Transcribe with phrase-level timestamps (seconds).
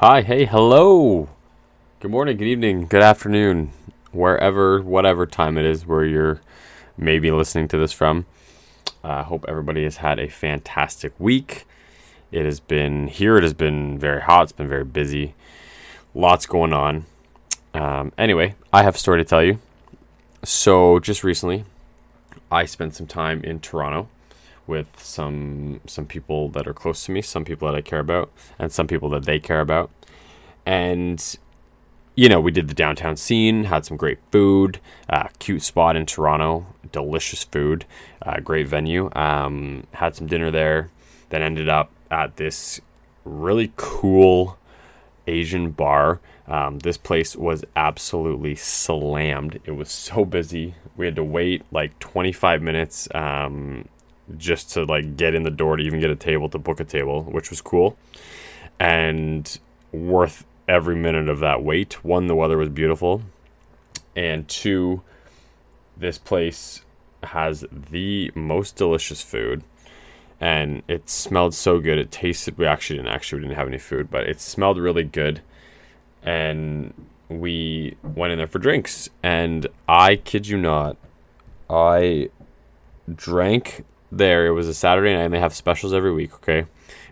[0.00, 1.26] Hi, hey, hello.
[2.00, 3.72] Good morning, good evening, good afternoon,
[4.12, 6.42] wherever, whatever time it is where you're
[6.98, 8.26] maybe listening to this from.
[9.02, 11.64] I uh, hope everybody has had a fantastic week.
[12.30, 15.34] It has been here, it has been very hot, it's been very busy,
[16.14, 17.06] lots going on.
[17.72, 19.60] Um, anyway, I have a story to tell you.
[20.44, 21.64] So, just recently,
[22.52, 24.10] I spent some time in Toronto
[24.66, 28.30] with some some people that are close to me, some people that I care about,
[28.58, 29.90] and some people that they care about.
[30.64, 31.22] And
[32.16, 36.06] you know, we did the downtown scene, had some great food, uh, cute spot in
[36.06, 37.84] Toronto, delicious food,
[38.22, 39.10] uh, great venue.
[39.14, 40.90] Um, had some dinner there,
[41.28, 42.80] then ended up at this
[43.24, 44.56] really cool
[45.26, 46.20] Asian bar.
[46.48, 49.60] Um, this place was absolutely slammed.
[49.64, 50.74] It was so busy.
[50.96, 53.88] We had to wait like 25 minutes um,
[54.36, 56.84] just to like get in the door to even get a table to book a
[56.84, 57.96] table, which was cool.
[58.78, 59.58] And
[59.92, 62.04] worth every minute of that wait.
[62.04, 63.22] One, the weather was beautiful,
[64.14, 65.02] and two,
[65.96, 66.82] this place
[67.22, 69.62] has the most delicious food.
[70.38, 71.98] And it smelled so good.
[71.98, 75.04] It tasted we actually didn't actually we didn't have any food but it smelled really
[75.04, 75.40] good.
[76.22, 76.92] And
[77.28, 79.08] we went in there for drinks.
[79.22, 80.96] And i kid you not
[81.70, 82.28] i
[83.12, 84.46] drank there.
[84.46, 86.66] It was a Saturday night, and they have specials every week, okay,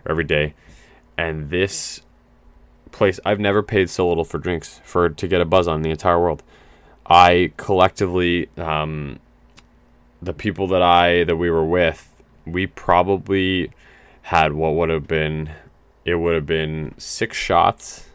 [0.07, 0.53] every day.
[1.17, 2.01] And this
[2.91, 5.89] place, I've never paid so little for drinks for to get a buzz on the
[5.89, 6.43] entire world.
[7.05, 9.19] I collectively, um,
[10.21, 12.11] the people that I that we were with,
[12.45, 13.71] we probably
[14.23, 15.51] had what would have been,
[16.03, 18.07] it would have been six shots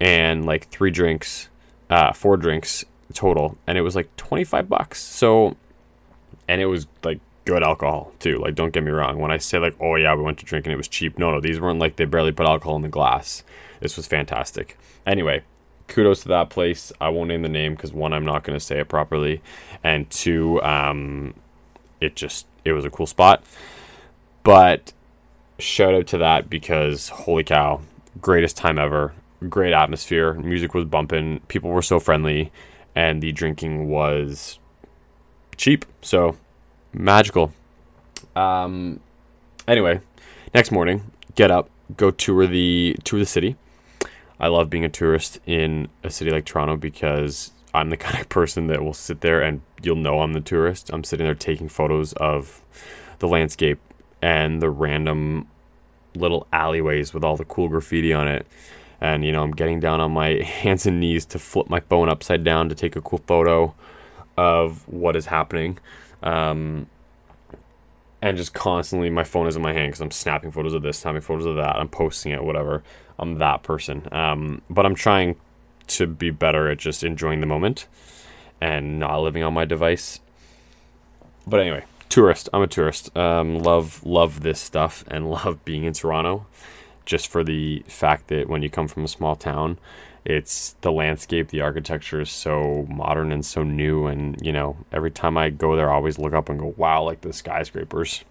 [0.00, 1.48] and like three drinks,
[1.90, 2.84] uh, four drinks
[3.14, 5.00] total, and it was like twenty five bucks.
[5.02, 5.56] So,
[6.48, 8.38] and it was like good alcohol too.
[8.38, 9.18] Like, don't get me wrong.
[9.18, 11.18] When I say like, oh yeah, we went to drink and it was cheap.
[11.18, 13.42] No, no, these weren't like they barely put alcohol in the glass.
[13.80, 14.78] This was fantastic.
[15.06, 15.42] Anyway,
[15.88, 16.92] kudos to that place.
[17.00, 19.42] I won't name the name because one, I'm not going to say it properly,
[19.82, 21.34] and two, um,
[22.00, 23.42] it just it was a cool spot.
[24.44, 24.92] But
[25.58, 27.80] shout out to that because holy cow,
[28.20, 29.12] greatest time ever.
[29.48, 30.34] Great atmosphere.
[30.34, 31.40] Music was bumping.
[31.48, 32.52] People were so friendly,
[32.94, 34.60] and the drinking was
[35.56, 35.84] cheap.
[36.00, 36.36] So
[36.92, 37.52] magical.
[38.36, 39.00] Um,
[39.66, 40.00] anyway,
[40.54, 43.56] next morning, get up, go tour the tour the city.
[44.40, 48.28] I love being a tourist in a city like Toronto because I'm the kind of
[48.28, 50.90] person that will sit there and you'll know I'm the tourist.
[50.92, 52.62] I'm sitting there taking photos of
[53.18, 53.78] the landscape
[54.20, 55.48] and the random
[56.14, 58.46] little alleyways with all the cool graffiti on it.
[59.00, 62.08] And you know, I'm getting down on my hands and knees to flip my phone
[62.08, 63.74] upside down to take a cool photo
[64.36, 65.78] of what is happening
[66.22, 66.86] um,
[68.20, 70.98] and just constantly my phone is in my hand because I'm snapping photos of this,
[70.98, 71.76] snapping photos of that.
[71.76, 72.82] I'm posting it, whatever.
[73.18, 74.08] I'm that person.
[74.12, 75.36] Um, but I'm trying
[75.88, 77.86] to be better at just enjoying the moment
[78.60, 80.20] and not living on my device.
[81.46, 82.48] But anyway, tourist.
[82.52, 83.14] I'm a tourist.
[83.16, 86.46] Um, love love this stuff and love being in Toronto,
[87.04, 89.78] just for the fact that when you come from a small town,
[90.24, 94.06] it's the landscape, the architecture is so modern and so new.
[94.06, 97.02] And, you know, every time I go there, I always look up and go, wow,
[97.02, 98.24] like the skyscrapers.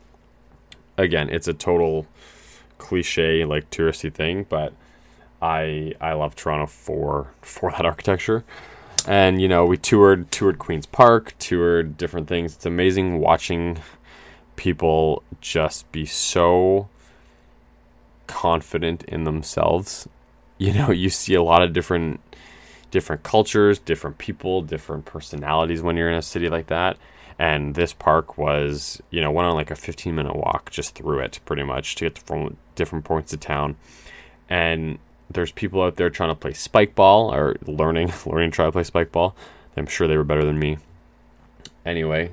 [0.98, 2.08] Again, it's a total
[2.78, 4.74] cliche, like touristy thing, but
[5.42, 8.44] I I love Toronto for for that architecture.
[9.08, 12.56] And you know, we toured toured Queens Park, toured different things.
[12.56, 13.80] It's amazing watching
[14.56, 16.88] people just be so
[18.31, 20.08] confident in themselves.
[20.58, 22.22] You know you see a lot of different
[22.92, 26.97] different cultures different people different personalities when you're in a city like that.
[27.38, 31.20] And this park was you know went on like a 15 minute walk just through
[31.20, 33.75] it pretty much to get from different points of town.
[34.50, 34.97] And
[35.30, 38.72] there's people out there trying to play spike ball or learning learning to try to
[38.72, 39.36] play spike ball.
[39.75, 40.78] I'm sure they were better than me.
[41.86, 42.31] Anyway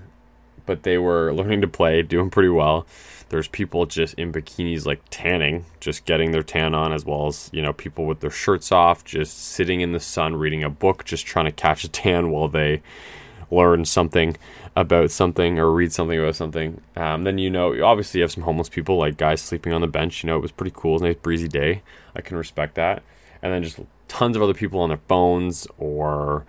[0.69, 2.87] but they were learning to play doing pretty well
[3.31, 7.51] there's people just in bikinis like tanning, just getting their tan on, as well as,
[7.53, 11.05] you know, people with their shirts off, just sitting in the sun reading a book,
[11.05, 12.83] just trying to catch a tan while they
[13.51, 14.37] learn something
[14.77, 16.81] about something or read something about something.
[16.97, 19.87] Um, then, you know, obviously you have some homeless people, like guys sleeping on the
[19.87, 20.23] bench.
[20.23, 20.99] You know, it was pretty cool.
[20.99, 21.83] Nice breezy day.
[22.17, 23.03] I can respect that.
[23.43, 23.79] And then just
[24.09, 26.47] tons of other people on their phones or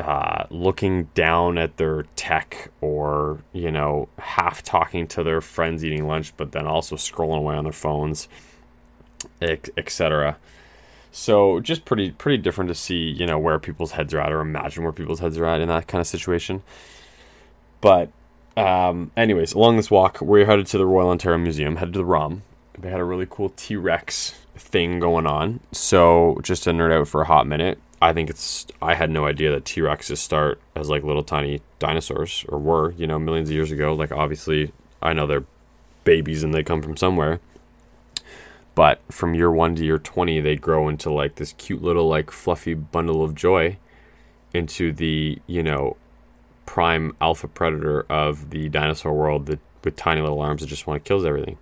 [0.00, 6.06] uh, looking down at their tech or you know half talking to their friends eating
[6.06, 8.28] lunch but then also scrolling away on their phones
[9.76, 10.36] etc
[11.12, 14.40] so just pretty pretty different to see you know where people's heads are at or
[14.40, 16.62] imagine where people's heads are at in that kind of situation.
[17.82, 18.10] But
[18.56, 22.04] um, anyways along this walk we're headed to the royal ontario museum headed to the
[22.04, 22.42] rom.
[22.78, 25.60] They had a really cool t-rex thing going on.
[25.72, 29.26] So just to nerd out for a hot minute, I think it's I had no
[29.26, 33.48] idea that T Rexes start as like little tiny dinosaurs or were, you know, millions
[33.48, 33.94] of years ago.
[33.94, 35.44] Like obviously I know they're
[36.02, 37.38] babies and they come from somewhere.
[38.74, 42.32] But from year one to year twenty they grow into like this cute little like
[42.32, 43.78] fluffy bundle of joy
[44.52, 45.96] into the, you know,
[46.66, 51.02] prime alpha predator of the dinosaur world that with tiny little arms that just want
[51.02, 51.56] to kill everything.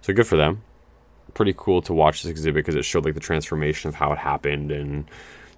[0.00, 0.62] So good for them.
[1.34, 4.18] Pretty cool to watch this exhibit because it showed like the transformation of how it
[4.18, 5.06] happened and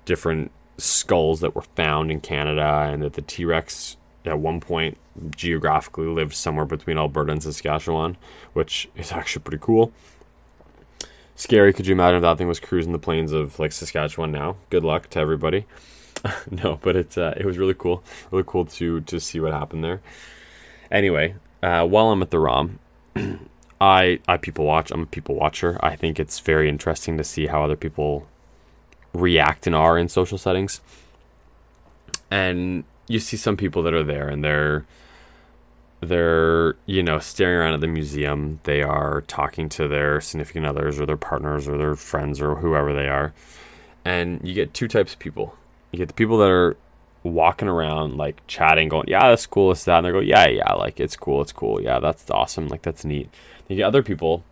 [0.05, 4.99] different skulls that were found in Canada, and that the T Rex at one point
[5.37, 8.17] geographically lived somewhere between Alberta and Saskatchewan,
[8.53, 9.93] which is actually pretty cool.
[11.37, 11.73] Scary.
[11.73, 14.57] Could you imagine if that thing was cruising the plains of like Saskatchewan now?
[14.71, 15.67] Good luck to everybody.
[16.51, 18.03] no, but it's uh, it was really cool.
[18.31, 20.01] Really cool to to see what happened there.
[20.91, 22.79] Anyway, uh, while I'm at the ROM,
[23.81, 24.91] I I people watch.
[24.91, 25.79] I'm a people watcher.
[25.83, 28.29] I think it's very interesting to see how other people
[29.15, 30.81] react and are in social settings.
[32.31, 34.85] And you see some people that are there and they're
[36.01, 38.61] they're you know staring around at the museum.
[38.65, 42.93] They are talking to their significant others or their partners or their friends or whoever
[42.93, 43.33] they are.
[44.05, 45.57] And you get two types of people.
[45.93, 46.77] You get the people that are
[47.23, 50.75] walking around like chatting going yeah that's cool it's that and they go yeah yeah
[50.75, 51.81] like it's cool it's cool.
[51.81, 53.31] Yeah that's awesome like that's neat.
[53.69, 54.45] You get other people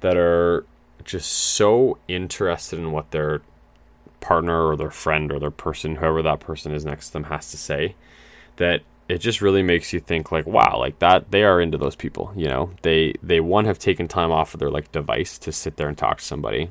[0.00, 0.64] that are
[1.04, 3.42] just so interested in what they're
[4.20, 7.50] partner or their friend or their person, whoever that person is next to them, has
[7.50, 7.94] to say,
[8.56, 11.96] that it just really makes you think like, wow, like that they are into those
[11.96, 12.32] people.
[12.36, 15.76] You know, they they one have taken time off of their like device to sit
[15.76, 16.68] there and talk to somebody,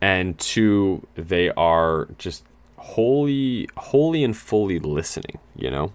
[0.00, 2.44] and two, they are just
[2.76, 5.38] wholly wholly and fully listening.
[5.56, 5.92] You know.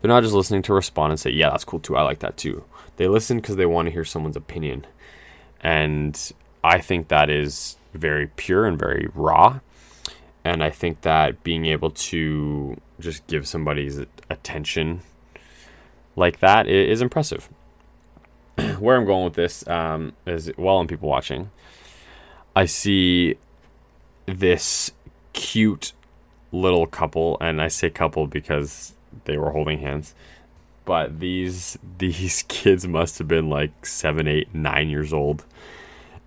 [0.00, 1.94] They're not just listening to respond and say, "Yeah, that's cool too.
[1.94, 2.64] I like that too."
[2.96, 4.86] They listen because they want to hear someone's opinion,
[5.60, 6.18] and
[6.64, 9.60] I think that is very pure and very raw.
[10.44, 14.00] And I think that being able to just give somebody's
[14.30, 15.02] attention
[16.16, 17.48] like that is impressive.
[18.78, 21.50] Where I'm going with this um, is while I'm people watching,
[22.54, 23.36] I see
[24.26, 24.92] this
[25.32, 25.92] cute
[26.52, 28.94] little couple, and I say couple because
[29.24, 30.14] they were holding hands.
[30.84, 35.44] But these these kids must have been like seven, eight, nine years old.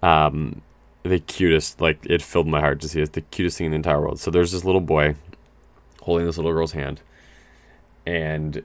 [0.01, 0.62] Um,
[1.03, 1.79] the cutest.
[1.79, 3.13] Like it filled my heart to see it.
[3.13, 4.19] The cutest thing in the entire world.
[4.19, 5.15] So there's this little boy
[6.01, 7.01] holding this little girl's hand,
[8.05, 8.63] and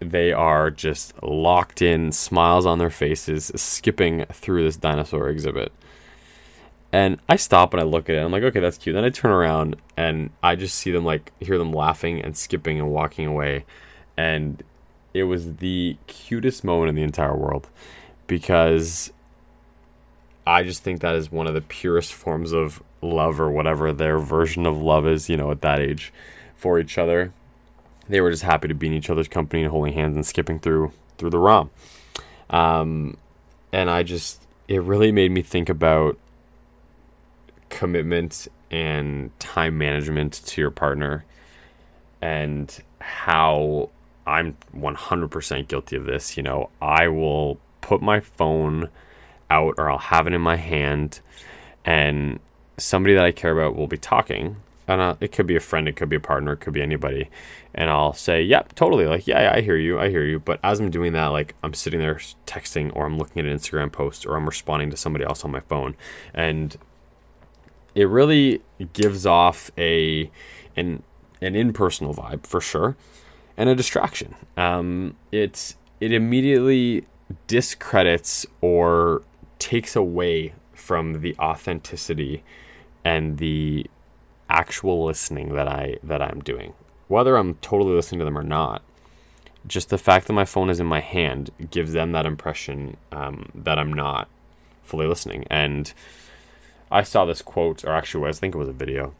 [0.00, 5.72] they are just locked in, smiles on their faces, skipping through this dinosaur exhibit.
[6.92, 8.18] And I stop and I look at it.
[8.18, 8.94] I'm like, okay, that's cute.
[8.94, 12.78] Then I turn around and I just see them like hear them laughing and skipping
[12.78, 13.64] and walking away,
[14.16, 14.62] and
[15.14, 17.68] it was the cutest moment in the entire world
[18.26, 19.12] because
[20.46, 24.18] I just think that is one of the purest forms of love or whatever their
[24.18, 26.12] version of love is, you know, at that age
[26.56, 27.32] for each other.
[28.08, 30.58] They were just happy to be in each other's company and holding hands and skipping
[30.58, 31.70] through through the ROM.
[32.50, 33.16] Um,
[33.72, 36.18] and I just it really made me think about
[37.68, 41.24] commitment and time management to your partner
[42.20, 43.90] and how
[44.26, 48.88] I'm 100% guilty of this, you know, I will put my phone
[49.52, 51.20] out or I'll have it in my hand
[51.84, 52.40] and
[52.78, 54.56] somebody that I care about will be talking.
[54.88, 56.82] And uh, it could be a friend, it could be a partner, it could be
[56.82, 57.30] anybody.
[57.74, 59.06] And I'll say, yep, yeah, totally.
[59.06, 60.40] Like, yeah, yeah, I hear you, I hear you.
[60.40, 62.16] But as I'm doing that, like, I'm sitting there
[62.46, 65.52] texting or I'm looking at an Instagram post or I'm responding to somebody else on
[65.52, 65.94] my phone.
[66.34, 66.76] And
[67.94, 70.30] it really gives off a
[70.76, 71.02] an
[71.40, 72.96] an impersonal vibe for sure
[73.56, 74.34] and a distraction.
[74.56, 77.06] Um, it's it immediately
[77.46, 79.22] discredits or
[79.62, 82.42] takes away from the authenticity
[83.04, 83.86] and the
[84.50, 86.74] actual listening that I that I'm doing.
[87.06, 88.82] Whether I'm totally listening to them or not,
[89.64, 93.50] just the fact that my phone is in my hand gives them that impression um,
[93.54, 94.28] that I'm not
[94.82, 95.44] fully listening.
[95.48, 95.92] And
[96.90, 99.14] I saw this quote, or actually, I think it was a video,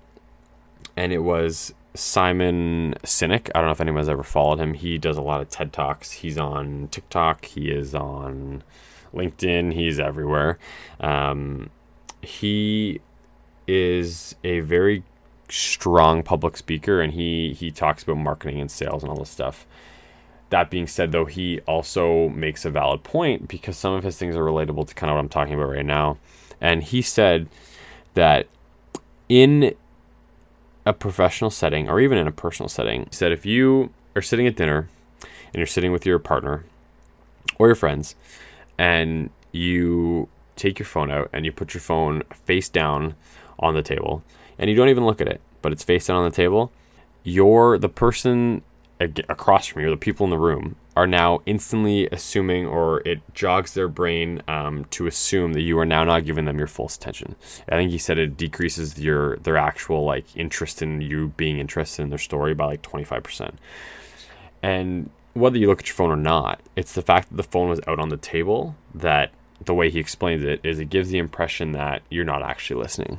[0.96, 3.48] and it was Simon Sinek.
[3.54, 4.74] I don't know if anyone's ever followed him.
[4.74, 6.10] He does a lot of TED Talks.
[6.10, 7.44] He's on TikTok.
[7.44, 8.64] He is on
[9.14, 10.58] LinkedIn, he's everywhere.
[11.00, 11.70] Um,
[12.22, 13.00] he
[13.66, 15.02] is a very
[15.48, 19.66] strong public speaker and he he talks about marketing and sales and all this stuff.
[20.50, 24.36] That being said, though, he also makes a valid point because some of his things
[24.36, 26.18] are relatable to kind of what I'm talking about right now.
[26.60, 27.48] And he said
[28.14, 28.48] that
[29.30, 29.74] in
[30.84, 34.46] a professional setting or even in a personal setting, he said if you are sitting
[34.46, 34.88] at dinner
[35.22, 36.64] and you're sitting with your partner
[37.58, 38.14] or your friends
[38.82, 43.14] and you take your phone out and you put your phone face down
[43.60, 44.24] on the table
[44.58, 46.72] and you don't even look at it, but it's face down on the table,
[47.22, 48.62] you're the person
[49.28, 53.20] across from you, or the people in the room, are now instantly assuming, or it
[53.34, 56.86] jogs their brain um, to assume that you are now not giving them your full
[56.86, 57.34] attention.
[57.68, 62.02] I think he said it decreases your their actual like interest in you being interested
[62.02, 63.58] in their story by like twenty five percent.
[64.62, 67.68] And whether you look at your phone or not, it's the fact that the phone
[67.68, 69.30] was out on the table that
[69.64, 73.18] the way he explains it is it gives the impression that you're not actually listening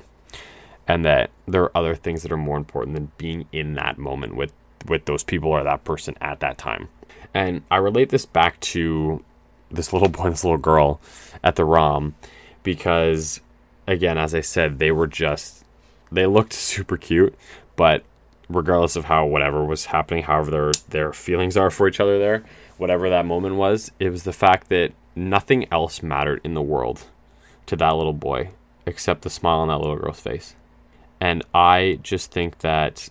[0.88, 4.36] and that there are other things that are more important than being in that moment
[4.36, 4.54] with
[4.86, 6.90] with those people or that person at that time.
[7.34, 9.24] And I relate this back to
[9.72, 11.00] this little boy and this little girl
[11.44, 12.16] at the ROM
[12.64, 13.40] because
[13.88, 15.64] again, as I said, they were just
[16.12, 17.36] they looked super cute,
[17.76, 18.04] but
[18.56, 22.44] regardless of how whatever was happening, however their their feelings are for each other there,
[22.78, 27.06] whatever that moment was, it was the fact that nothing else mattered in the world
[27.66, 28.50] to that little boy
[28.86, 30.56] except the smile on that little girl's face.
[31.20, 33.10] And I just think that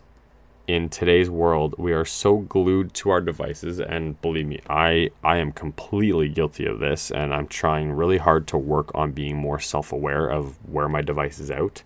[0.69, 5.39] in today's world, we are so glued to our devices, and believe me, I I
[5.39, 9.59] am completely guilty of this, and I'm trying really hard to work on being more
[9.59, 11.83] self-aware of where my device is out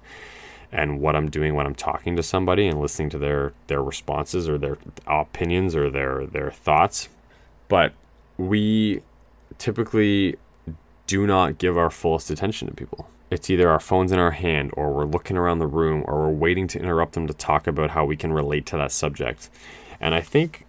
[0.76, 4.49] and what I'm doing when I'm talking to somebody and listening to their their responses
[4.49, 4.78] or their
[5.09, 7.09] opinions or their their thoughts.
[7.66, 7.92] But
[8.37, 9.02] we
[9.59, 10.37] typically
[11.09, 14.71] do not give our fullest attention to people it's either our phones in our hand
[14.75, 17.90] or we're looking around the room or we're waiting to interrupt them to talk about
[17.90, 19.50] how we can relate to that subject.
[20.00, 20.64] And I think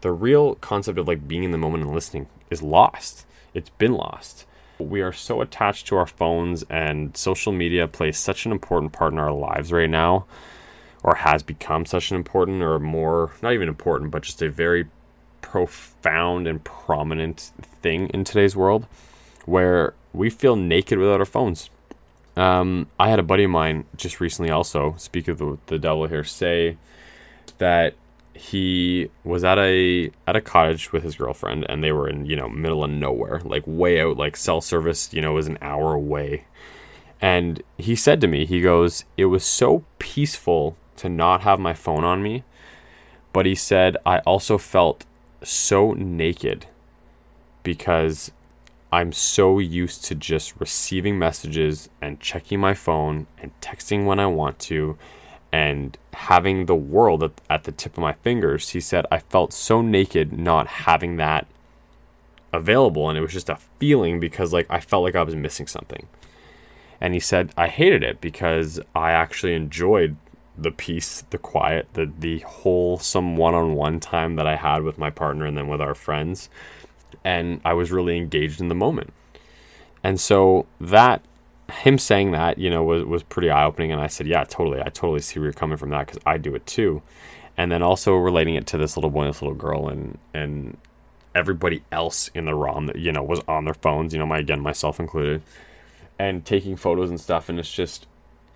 [0.00, 3.26] the real concept of like being in the moment and listening is lost.
[3.52, 4.46] It's been lost.
[4.78, 9.12] We are so attached to our phones and social media plays such an important part
[9.12, 10.26] in our lives right now
[11.02, 14.86] or has become such an important or more not even important but just a very
[15.40, 18.86] profound and prominent thing in today's world
[19.46, 21.70] where we feel naked without our phones.
[22.36, 26.06] Um, I had a buddy of mine just recently also, speak of the, the devil
[26.06, 26.76] here, say
[27.56, 27.94] that
[28.38, 32.36] he was at a at a cottage with his girlfriend and they were in, you
[32.36, 35.92] know, middle of nowhere, like way out, like cell service, you know, was an hour
[35.92, 36.44] away.
[37.20, 41.74] And he said to me, he goes, It was so peaceful to not have my
[41.74, 42.44] phone on me.
[43.32, 45.04] But he said, I also felt
[45.42, 46.66] so naked
[47.64, 48.30] because
[48.92, 54.26] I'm so used to just receiving messages and checking my phone and texting when I
[54.26, 54.96] want to
[55.52, 58.70] and having the world at, at, the tip of my fingers.
[58.70, 61.46] He said, I felt so naked not having that
[62.52, 63.08] available.
[63.08, 66.06] And it was just a feeling because, like, I felt like I was missing something.
[67.00, 70.16] And he said, I hated it because I actually enjoyed
[70.56, 74.98] the peace, the quiet, the, the wholesome one on one time that I had with
[74.98, 76.50] my partner and then with our friends
[77.24, 79.12] and I was really engaged in the moment.
[80.02, 81.22] And so that
[81.70, 83.92] him saying that, you know, was was pretty eye opening.
[83.92, 84.80] And I said, yeah, totally.
[84.80, 87.02] I totally see where you're coming from that because I do it too.
[87.56, 90.76] And then also relating it to this little boy, this little girl, and and
[91.34, 94.12] everybody else in the ROM that you know was on their phones.
[94.12, 95.42] You know, my again myself included,
[96.18, 97.48] and taking photos and stuff.
[97.48, 98.06] And it's just,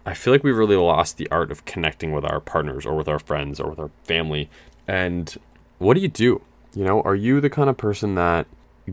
[0.06, 3.08] I feel like we've really lost the art of connecting with our partners or with
[3.08, 4.50] our friends or with our family.
[4.88, 5.36] And
[5.78, 6.42] what do you do?
[6.74, 8.46] You know, are you the kind of person that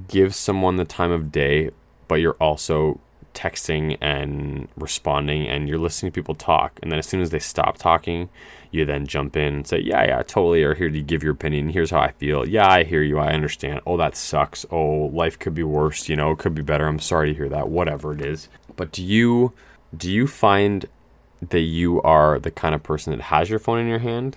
[0.07, 1.71] gives someone the time of day,
[2.07, 2.99] but you're also
[3.39, 6.77] texting and responding and you're listening to people talk.
[6.81, 8.27] And then as soon as they stop talking,
[8.71, 10.61] you then jump in and say, Yeah, yeah, totally.
[10.63, 11.69] Or here to give your opinion.
[11.69, 12.47] Here's how I feel.
[12.47, 13.17] Yeah, I hear you.
[13.17, 13.79] I understand.
[13.85, 14.65] Oh, that sucks.
[14.69, 16.09] Oh, life could be worse.
[16.09, 16.85] You know, it could be better.
[16.85, 17.69] I'm sorry to hear that.
[17.69, 18.49] Whatever it is.
[18.75, 19.53] But do you
[19.95, 20.85] do you find
[21.41, 24.35] that you are the kind of person that has your phone in your hand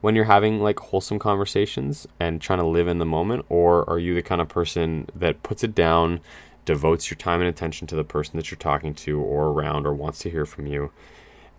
[0.00, 3.98] when you're having like wholesome conversations and trying to live in the moment or are
[3.98, 6.20] you the kind of person that puts it down
[6.66, 9.94] devotes your time and attention to the person that you're talking to or around or
[9.94, 10.92] wants to hear from you.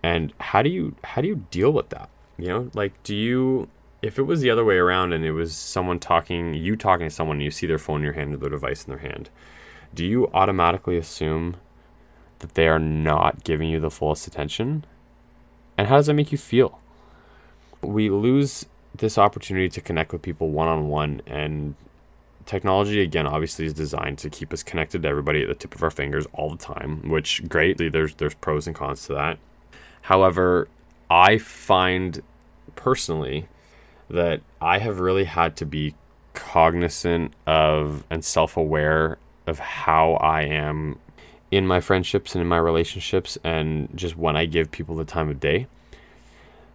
[0.02, 2.08] And how do you how do you deal with that?
[2.36, 3.68] You know like do you
[4.00, 7.14] if it was the other way around and it was someone talking you talking to
[7.14, 9.28] someone and you see their phone in your hand or their device in their hand
[9.94, 11.56] do you automatically assume
[12.40, 14.84] that they are not giving you the fullest attention?
[15.76, 16.80] And how does that make you feel?
[17.82, 21.74] We lose this opportunity to connect with people one on one and
[22.48, 25.82] technology again obviously is designed to keep us connected to everybody at the tip of
[25.82, 29.38] our fingers all the time which great there's there's pros and cons to that
[30.02, 30.66] however
[31.10, 32.22] i find
[32.74, 33.46] personally
[34.08, 35.94] that i have really had to be
[36.32, 40.98] cognizant of and self-aware of how i am
[41.50, 45.28] in my friendships and in my relationships and just when i give people the time
[45.28, 45.66] of day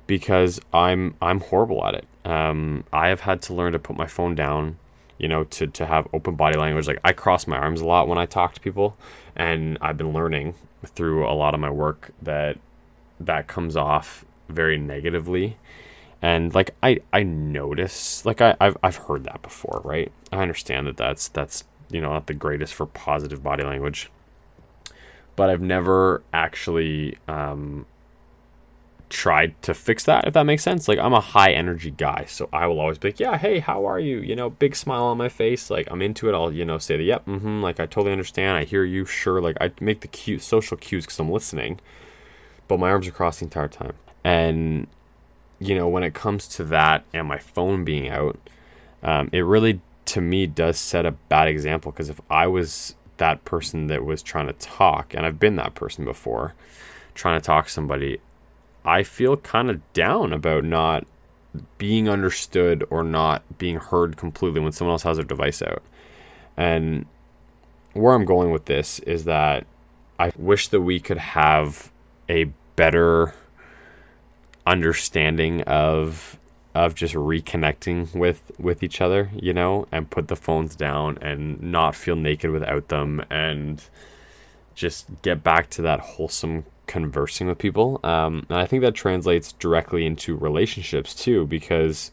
[0.06, 2.08] because I'm I'm horrible at it.
[2.26, 4.78] Um, I have had to learn to put my phone down
[5.18, 6.88] you know, to, to have open body language.
[6.88, 8.98] Like I cross my arms a lot when I talk to people,
[9.36, 10.56] and I've been learning
[10.86, 12.58] through a lot of my work that
[13.20, 15.58] that comes off very negatively.
[16.22, 20.12] And like I, I notice, like I, I've, I've heard that before, right?
[20.32, 24.10] I understand that that's that's you know not the greatest for positive body language,
[25.36, 27.86] but I've never actually um,
[29.14, 30.88] tried to fix that, if that makes sense.
[30.88, 33.86] Like, I'm a high energy guy, so I will always be like, yeah, hey, how
[33.86, 34.18] are you?
[34.20, 35.70] You know, big smile on my face.
[35.70, 36.34] Like, I'm into it.
[36.34, 38.58] I'll, you know, say the yep, mm hmm, like, I totally understand.
[38.58, 39.40] I hear you, sure.
[39.40, 41.80] Like, I make the cute social cues because I'm listening,
[42.68, 43.94] but my arms are crossed the entire time.
[44.24, 44.88] And,
[45.60, 48.40] you know, when it comes to that and my phone being out,
[49.04, 53.46] um, it really, to me, does set a bad example because if I was that
[53.46, 56.56] person that was trying to talk, and I've been that person before,
[57.14, 58.20] trying to talk to somebody,
[58.86, 61.06] I feel kind of down about not
[61.78, 65.84] being understood or not being heard completely when someone else has their device out.
[66.58, 67.06] And
[67.94, 69.66] where I'm going with this is that
[70.20, 71.92] I wish that we could have
[72.30, 73.34] a better
[74.66, 76.40] understanding of
[76.76, 81.62] of just reconnecting with with each other, you know, and put the phones down and
[81.62, 83.84] not feel naked without them and
[84.74, 88.00] just get back to that wholesome conversing with people.
[88.04, 92.12] Um, and I think that translates directly into relationships too, because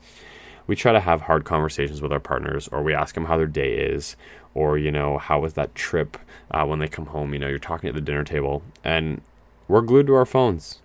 [0.66, 3.46] we try to have hard conversations with our partners, or we ask them how their
[3.46, 4.16] day is,
[4.54, 6.16] or, you know, how was that trip
[6.50, 7.32] uh, when they come home?
[7.32, 9.20] You know, you're talking at the dinner table, and
[9.66, 10.80] we're glued to our phones.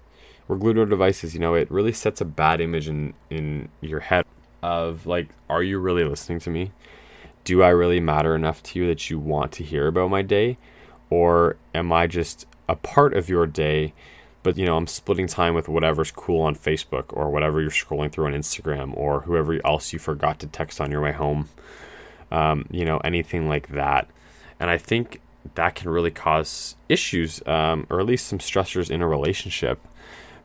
[0.47, 1.33] We're glued to our devices.
[1.33, 4.25] You know, it really sets a bad image in, in your head
[4.61, 6.71] of like, are you really listening to me?
[7.43, 10.57] Do I really matter enough to you that you want to hear about my day?
[11.11, 13.93] Or am I just a part of your day,
[14.43, 18.11] but you know, I'm splitting time with whatever's cool on Facebook or whatever you're scrolling
[18.11, 21.49] through on Instagram or whoever else you forgot to text on your way home.
[22.31, 24.09] Um, you know, anything like that.
[24.59, 25.21] And I think
[25.53, 29.79] that can really cause issues, um, or at least some stressors in a relationship,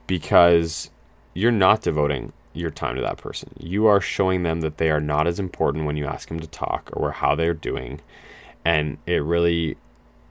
[0.07, 0.91] because
[1.33, 3.50] you're not devoting your time to that person.
[3.59, 6.47] You are showing them that they are not as important when you ask them to
[6.47, 8.00] talk or how they're doing.
[8.65, 9.76] And it really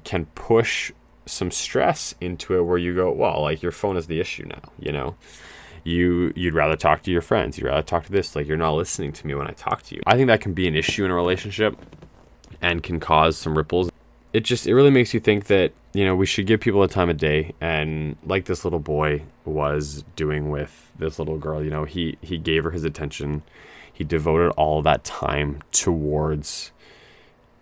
[0.03, 0.91] can push
[1.29, 4.71] some stress into it where you go, well, like your phone is the issue now,
[4.79, 5.15] you know?
[5.83, 8.73] You you'd rather talk to your friends, you'd rather talk to this, like you're not
[8.73, 10.01] listening to me when I talk to you.
[10.05, 11.77] I think that can be an issue in a relationship
[12.61, 13.89] and can cause some ripples.
[14.33, 16.87] It just it really makes you think that, you know, we should give people a
[16.87, 21.69] time of day and like this little boy was doing with this little girl, you
[21.69, 23.41] know, he he gave her his attention.
[23.91, 26.71] He devoted all that time towards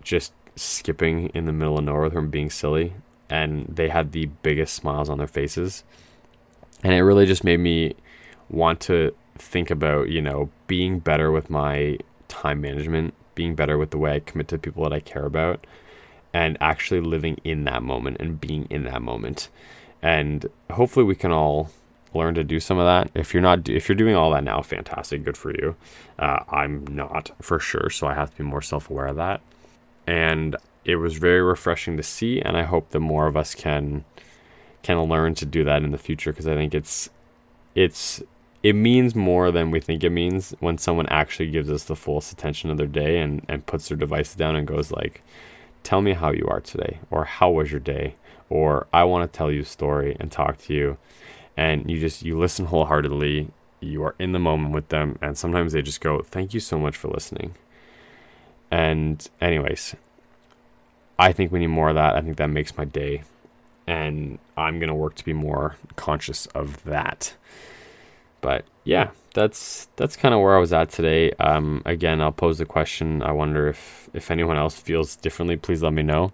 [0.03, 2.93] just skipping in the middle of nowhere with her and being silly
[3.29, 5.83] and they had the biggest smiles on their faces.
[6.83, 7.95] And it really just made me
[8.49, 13.91] want to think about, you know, being better with my time management, being better with
[13.91, 15.65] the way I commit to people that I care about,
[16.33, 19.49] and actually living in that moment and being in that moment.
[20.01, 21.71] And hopefully we can all
[22.13, 23.11] learn to do some of that.
[23.19, 25.75] If you're not, if you're doing all that now, fantastic, good for you.
[26.17, 29.41] Uh, I'm not for sure, so I have to be more self-aware of that.
[30.05, 30.55] And
[30.87, 34.05] it was very refreshing to see, and I hope that more of us can
[34.83, 37.09] can learn to do that in the future because I think it's
[37.75, 38.23] it's
[38.63, 42.31] it means more than we think it means when someone actually gives us the fullest
[42.31, 45.21] attention of their day and, and puts their devices down and goes like,
[45.83, 48.15] tell me how you are today, or how was your day,
[48.49, 50.97] or I want to tell you a story and talk to you.
[51.57, 53.49] And you just you listen wholeheartedly,
[53.81, 56.79] you are in the moment with them, and sometimes they just go, Thank you so
[56.79, 57.55] much for listening.
[58.71, 59.95] And anyways,
[61.19, 62.15] I think we need more of that.
[62.15, 63.23] I think that makes my day.
[63.87, 67.35] And I'm going to work to be more conscious of that.
[68.41, 71.31] But yeah, that's that's kind of where I was at today.
[71.33, 73.23] Um, again, I'll pose the question.
[73.23, 76.31] I wonder if if anyone else feels differently, please let me know.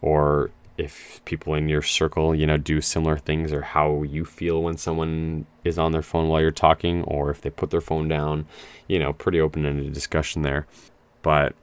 [0.00, 4.62] Or if people in your circle, you know, do similar things or how you feel
[4.62, 8.06] when someone is on their phone while you're talking or if they put their phone
[8.06, 8.46] down,
[8.86, 10.66] you know, pretty open-ended discussion there.
[11.20, 11.54] But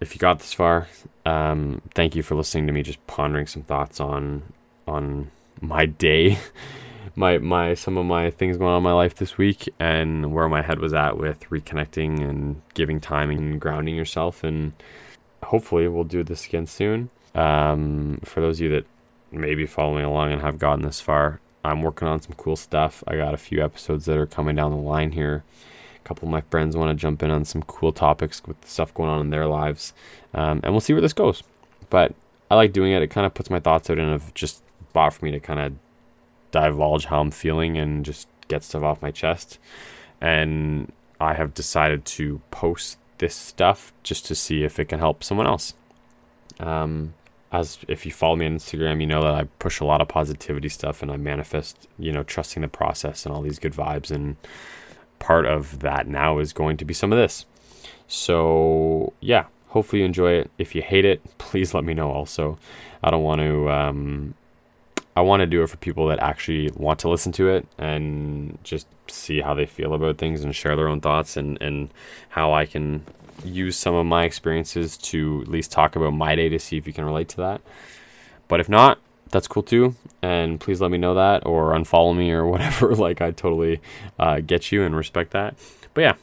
[0.00, 0.88] if you got this far,
[1.24, 4.52] um, thank you for listening to me just pondering some thoughts on
[4.86, 5.30] on
[5.60, 6.38] my day,
[7.16, 10.48] my my some of my things going on in my life this week, and where
[10.48, 14.44] my head was at with reconnecting and giving time and grounding yourself.
[14.44, 14.72] And
[15.42, 17.10] hopefully, we'll do this again soon.
[17.34, 18.86] Um, for those of you that
[19.30, 23.02] may be following along and have gotten this far, I'm working on some cool stuff.
[23.06, 25.44] I got a few episodes that are coming down the line here
[26.06, 29.10] couple of my friends want to jump in on some cool topics with stuff going
[29.10, 29.92] on in their lives.
[30.32, 31.42] Um, and we'll see where this goes.
[31.90, 32.14] But
[32.50, 33.02] I like doing it.
[33.02, 35.60] It kind of puts my thoughts out and of just bought for me to kind
[35.60, 35.72] of
[36.52, 39.58] divulge how I'm feeling and just get stuff off my chest.
[40.20, 45.24] And I have decided to post this stuff just to see if it can help
[45.24, 45.74] someone else.
[46.60, 47.14] Um,
[47.52, 50.08] as if you follow me on Instagram, you know that I push a lot of
[50.08, 54.10] positivity stuff and I manifest, you know, trusting the process and all these good vibes.
[54.10, 54.36] And
[55.18, 57.46] part of that now is going to be some of this.
[58.08, 60.50] So, yeah, hopefully you enjoy it.
[60.58, 62.58] If you hate it, please let me know also.
[63.02, 64.34] I don't want to, um,
[65.16, 68.58] I want to do it for people that actually want to listen to it and
[68.64, 71.90] just see how they feel about things and share their own thoughts and, and
[72.30, 73.04] how I can
[73.44, 76.86] use some of my experiences to at least talk about my day to see if
[76.86, 77.60] you can relate to that.
[78.48, 78.98] But if not,
[79.30, 79.94] that's cool too.
[80.22, 82.94] And please let me know that or unfollow me or whatever.
[82.94, 83.80] like, I totally
[84.18, 85.56] uh, get you and respect that.
[85.94, 86.14] But yeah,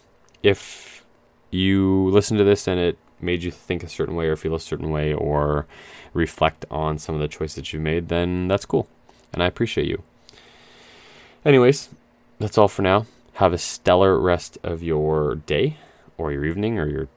[0.41, 1.03] if
[1.51, 4.59] you listen to this and it made you think a certain way or feel a
[4.59, 5.65] certain way or
[6.13, 8.87] reflect on some of the choices that you've made, then that's cool.
[9.31, 10.03] And I appreciate you.
[11.45, 11.89] Anyways,
[12.39, 13.05] that's all for now.
[13.33, 15.77] Have a stellar rest of your day
[16.17, 17.07] or your evening or your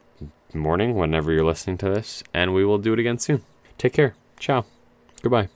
[0.55, 2.23] morning whenever you're listening to this.
[2.33, 3.43] And we will do it again soon.
[3.77, 4.15] Take care.
[4.39, 4.65] Ciao.
[5.23, 5.49] Goodbye.